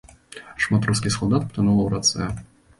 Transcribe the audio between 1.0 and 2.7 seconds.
салдат патанула ў рацэ.